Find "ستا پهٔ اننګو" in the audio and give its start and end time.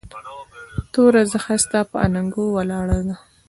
1.63-2.43